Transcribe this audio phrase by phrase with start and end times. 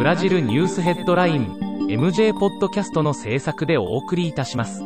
[0.00, 1.58] ブラジルニュースヘッドライン
[1.90, 4.82] MJ ポッドキャストの制作でお送りいたします。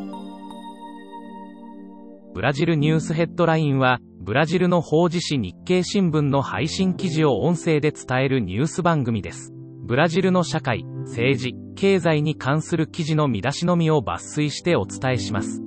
[2.35, 9.53] ブラジルニュースヘッドラインは、ブラジルの法事紙日経新聞の配信記事を音声で伝えるニュース番組です。
[9.85, 15.63] ブラジルの社会、政治、経済に関する記事の見出しのみを抜粋してお伝えします。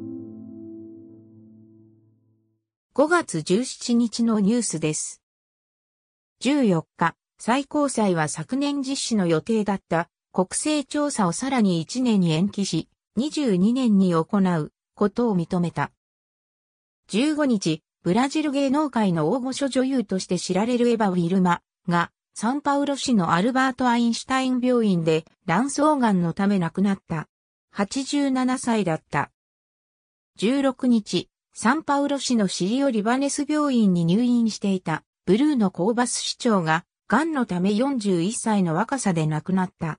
[2.95, 5.23] 5月17日のニュースです。
[6.41, 15.92] 14日、最高裁は昨年実施の予定だった国勢調査をさらに1年に延期し、22年に行うことを認めた。
[17.09, 27.28] 15日、ブラジル芸能界の大御所女優として知られるエヴァ・ウィルマが、サンパウロ市のアルバート・アインシュタイン病院で卵巣癌のため亡くなった。
[27.75, 29.31] 87歳だった。
[30.39, 39.98] 16日、サンパウロ市のシリオ・リバネス病院に入院していたブルーノ・コーバス市長が、癌のため41歳の若さで亡くなった。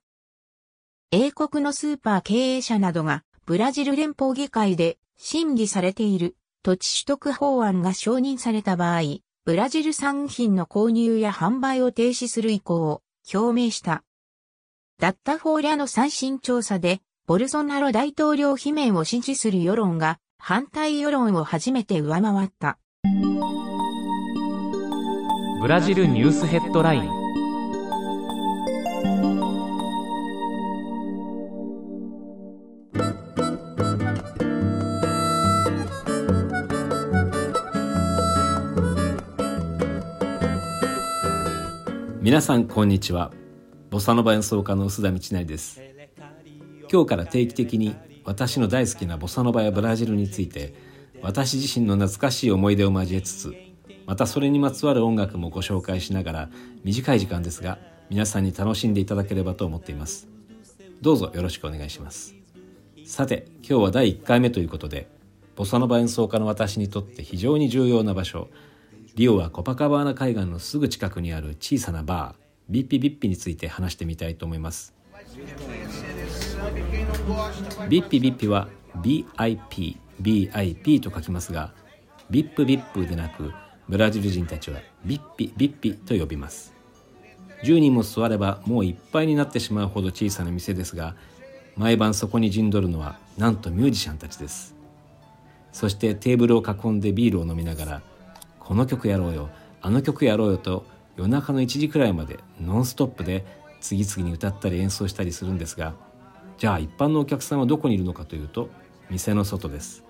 [1.09, 9.01] 英国のスーパー経営者などが、ブラジル連邦議会で審議されている土地取得法案が承認された場合、
[9.43, 13.01] ブラジル産品の購入や販売を停止する意向を
[13.33, 14.03] 表明した。
[14.99, 22.77] ダッタフォーリャの最新調査で、ボルソナロ大統領罷免を支持する世論が反対世論を初めて上回った。
[25.59, 27.09] ブラジルニュースヘッドライン。
[42.21, 43.33] 皆さんこんにちは。
[43.89, 45.81] ボサノバ演奏家の臼田道成です。
[46.89, 50.73] 今日から定期的に私の大好きなボサノバやブラジルについて
[51.21, 53.68] 私自身の懐かしい思い出を交えつつ
[54.09, 56.49] またそれにまつわる音楽もご紹介しながら
[56.83, 57.77] 短い時間ですが
[58.09, 60.27] 皆さんに楽しんでいただければと思っています。
[60.99, 62.33] どうぞよろしくお願いします。
[63.05, 65.07] さて今日は第1回目ということで
[65.55, 68.49] ボサノバ演奏家の私にとって非常に重要な場所
[69.13, 74.95] リオはコパカバーナ海岸のすぐ近くにある小さなバービッピビッピについて話してみたいと思います。
[77.87, 78.69] ビッピビッピは
[79.03, 81.75] BIP BIP と書きますが
[82.31, 83.53] ビップビップでなく
[83.89, 86.73] ブラジル人たちはビッピビッピと呼びます。
[87.63, 91.15] 10人も座ればもういっぱいになってしまうほど小さな店ですが
[91.75, 94.75] 毎晩そこに陣取るのはなんとミュージシャンたちです。
[95.71, 98.01] そしてテーブルを囲んでビールを飲みながら
[98.59, 99.49] この曲やろうよ
[99.81, 100.85] あの曲やろうよと
[101.17, 103.43] 夜中の1時くらいまでノンストップで
[103.81, 105.95] 次々に歌ったり演奏したりするんですが
[106.59, 108.69] じゃあ一般のお客さんはどこにいるのかというと
[109.09, 110.03] 店の外です。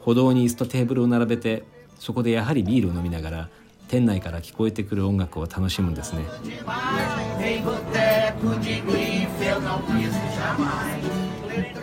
[0.00, 1.64] 歩道に椅子とテーブルを並べて
[1.98, 3.48] そこでやはりビールを飲みながら
[3.88, 6.24] 店内から聞こえてくる音楽を楽しむんですね。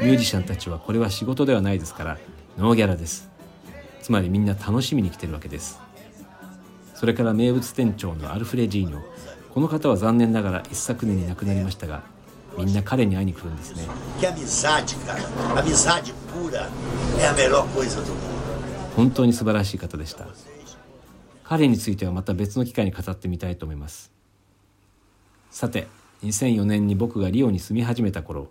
[0.01, 2.17] ミュージシャンたちはこれは仕事ではないですから
[2.57, 3.29] ノーギャラです。
[4.01, 5.79] つまりみんな楽しみに来てるわけです。
[6.93, 9.01] それから名物店長のアルフレジーニョ
[9.53, 12.03] この方は残念ながら一昨年に亡くなりましたが
[12.57, 13.83] みんな彼に会いに来るんですね。
[18.95, 20.27] 本当に素晴らしい方でした。
[21.43, 24.11] 彼についてはまた別の機会に語ってみたいと思います。
[25.51, 25.87] さて、
[26.23, 28.49] 2004年に僕がリオに住み始めた頃、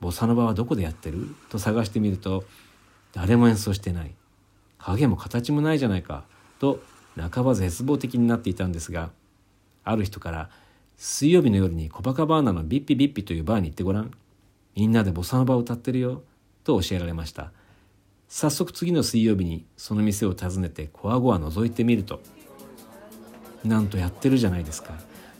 [0.00, 1.34] ボサノバはどこでやってる？
[1.48, 2.44] と探してみると、
[3.12, 4.14] 誰も演奏してない。
[4.78, 6.24] 影も形もないじゃないか。
[6.58, 6.80] と、
[7.16, 9.10] 半ば絶望的になっていたんですが、
[9.84, 10.50] ある人から
[10.98, 14.10] 「水曜日の夜にコパカバーナのビッピビッピというバーに行ってごらん。
[14.74, 16.22] みんなでボサノバを歌ってるよ。
[16.64, 17.52] と教えられました。
[18.28, 22.20] 早速次の水曜日にその店を訪ねてコアゴア覗いてみると、
[23.64, 24.94] なんとやってるじゃないですか。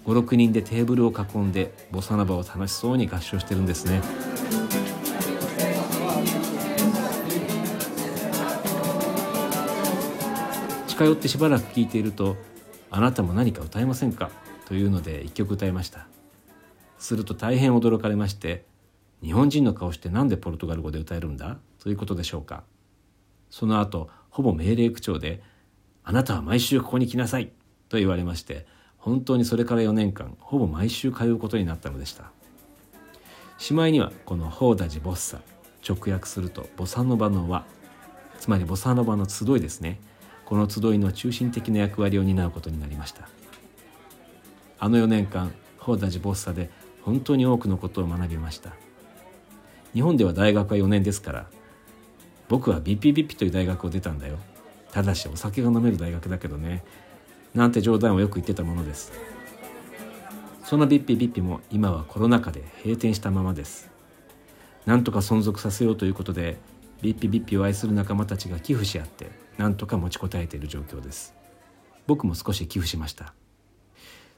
[0.07, 4.01] 5、6人でテーブルを囲んでボサノバを楽しそうに合唱してるんですね。
[10.87, 12.37] 近寄ってしばらく聞いていると
[12.91, 14.31] 「あなたも何か歌えませんか?」
[14.65, 16.07] というので一曲歌いました
[16.99, 18.65] すると大変驚かれまして
[19.23, 21.59] 日本人の顔して何でポルトガル語で歌えるんだ？
[21.81, 22.65] ということでしょうか
[23.51, 25.43] その後ほぼ命令口調で
[26.05, 27.53] 「あなたは毎週ここに来なさい」
[27.89, 28.67] と言われまして
[28.99, 32.31] 本当にそれから4年間ほぼ毎週通うことになったのでした。
[33.59, 35.41] しまいにはこの「ホーダジ・ボッサ」
[35.89, 37.65] 直訳するとボサノバの輪。
[38.39, 39.99] つまりボサノバの集いですね。
[40.45, 43.29] この集いの中心的な役割を担うことになりました。
[44.79, 46.71] あの4年間ホーダジボッサで
[47.03, 48.73] 本当に多くのことを学びました。
[49.95, 51.47] 日本では大学は4年ですから
[52.49, 54.39] 僕はビッピビッピという大学を出たんだよ。
[54.93, 56.85] ただしお酒が飲める大学だけどね。
[57.55, 59.13] なんて冗談をよく言ってたものです。
[60.65, 63.91] そのビッピビッピも今はコロナ禍で閉店したままです。
[64.85, 66.59] なんとか存続させようということで
[67.03, 71.35] ビッピビッピを愛する仲間たちが寄付し合ってなんとか持ちこたえている状況です。
[72.07, 73.35] 僕も少し寄付しました。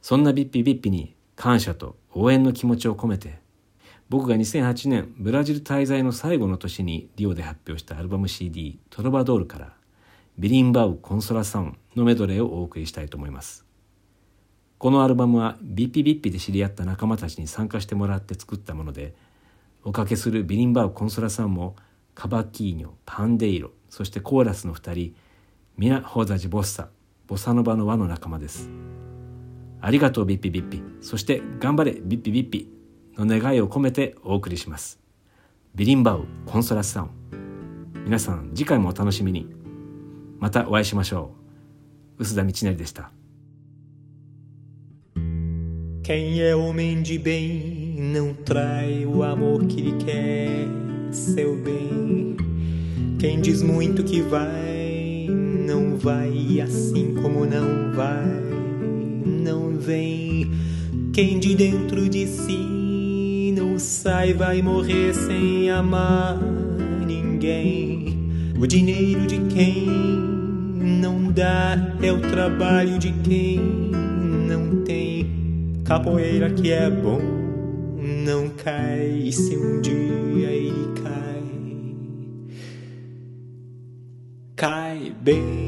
[0.01, 3.39] そんなビッピビッピに感謝と応援の気持ちを込めて
[4.09, 9.75] 僕が2008年ブラジル滞在の最後の年にリオで発表したアルバム CD「トロバドール」から
[10.39, 13.67] 「ビリンバウ・コンソラサウン」のメドレーをお送りしたいと思います。
[14.79, 19.15] このアルバムはビッピビッピで知り合った仲間たちに参加してもらって作ったもので
[19.83, 21.75] おかけするビリンバウ・コンソラサウンも
[22.15, 25.15] カバキーニョパンデイロそしてコーラスの2人
[25.77, 26.89] ミナ・ホーザジ・ボッサ
[27.27, 28.71] ボサノバの輪の仲間です。
[29.81, 30.83] ありがとうビッピビッピ。
[31.03, 32.78] そして頑張れビッピビッピ。
[33.18, 35.00] の願いを込めてお送りします
[35.76, 39.48] ビリンバウ・コンソラサウン皆さん次回もお楽しみに
[40.40, 41.32] またお会いしましょ
[42.20, 43.12] う臼田道成でした
[46.04, 50.68] Quem é homem de bem não trai o amor que lhe quer
[51.14, 52.36] seu bem.
[53.20, 58.26] Quem diz muito que vai, não vai assim como não vai,
[59.26, 60.52] não vem.
[61.14, 62.84] Quem de dentro de si
[63.79, 66.39] sai, vai morrer sem amar
[67.07, 68.53] ninguém.
[68.59, 73.59] O dinheiro de quem não dá é o trabalho de quem
[74.49, 75.81] não tem.
[75.85, 77.21] Capoeira que é bom
[77.99, 81.43] não cai se um dia ele cai.
[84.57, 85.68] Cai bem.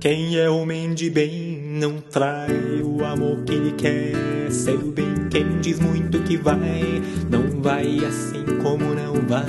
[0.00, 4.50] Quem é homem de bem não trai o amor que ele quer.
[4.50, 9.44] Seu bem, quem diz muito que vai, não vai assim como não vai.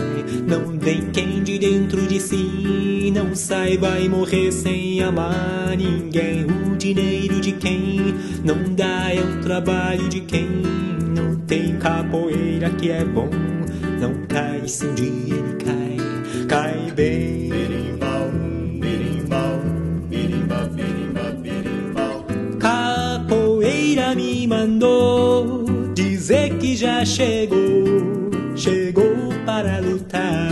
[0.45, 6.43] Não vem quem de dentro de si não sai, vai morrer sem amar ninguém.
[6.43, 8.13] O dinheiro de quem
[8.43, 10.49] não dá é o trabalho de quem
[11.15, 13.29] não tem capoeira que é bom.
[14.01, 17.30] Não cai se um dia ele cai, cai bem.
[24.51, 25.63] Mandou
[25.95, 29.15] dizer que já chegou, chegou
[29.45, 30.49] para lutar.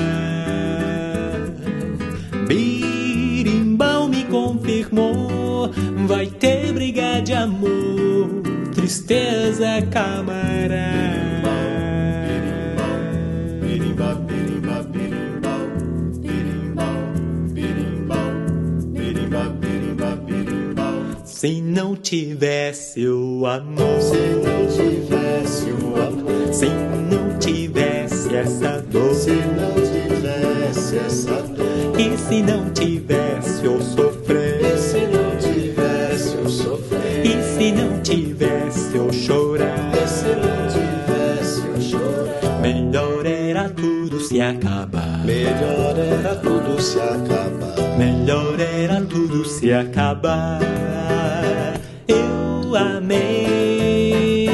[2.47, 5.69] Birimbau me confirmou,
[6.07, 8.41] vai ter briga de amor,
[8.73, 11.38] tristeza camarada.
[21.39, 29.15] Se não tivesse o amor, Se não tivesse o amor, se não tivesse essa dor,
[29.15, 36.49] se não tivesse essa dor, e se não tivesse eu sofrer, se não tivesse o
[36.49, 44.19] sofrer, e se não tivesse eu chorar, se não tivesse o chorar, melhor era tudo
[44.19, 45.78] se acabar, melhor
[46.19, 47.97] era tudo se acabar.
[47.97, 50.59] melhor era tudo se acabar.
[52.07, 54.49] Eu amei,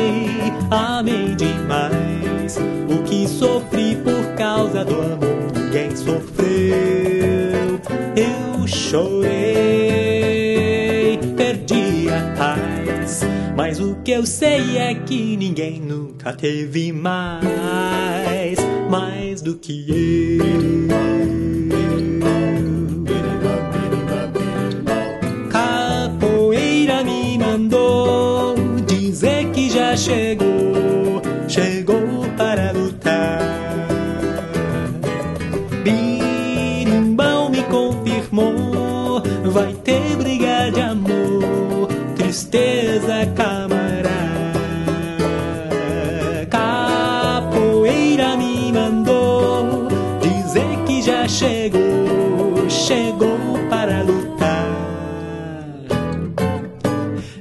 [0.70, 2.58] amei demais.
[2.88, 7.82] O que sofri por causa do amor, ninguém sofreu.
[8.16, 9.20] Eu chorei,
[11.36, 13.22] perdi a paz.
[13.56, 20.55] Mas o que eu sei é que ninguém nunca teve mais, mais do que eu.
[42.36, 44.10] Tristeza camarada.
[46.50, 49.88] Capoeira me mandou
[50.20, 53.40] dizer que já chegou, chegou
[53.70, 54.68] para lutar.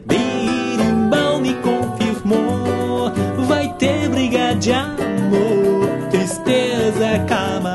[0.06, 3.10] Birimbau me confirmou,
[3.48, 7.73] vai ter briga de amor, tristeza camarada.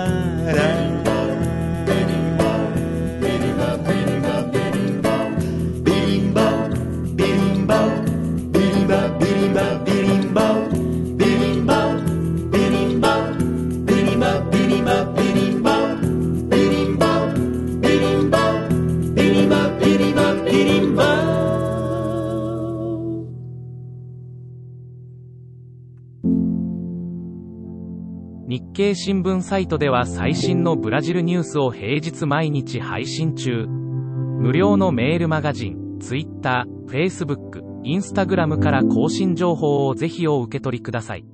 [28.80, 33.66] 経新聞サイトでは最新のブラジルニュースを平日毎日配信中。
[33.68, 41.26] 無料のメールマガジン、Twitter、Facebook、Instagram から更新情報をぜひお受け取りください。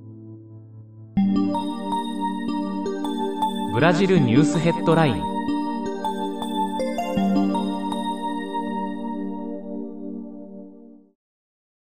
[3.72, 5.35] ブラジルニュースヘッドライン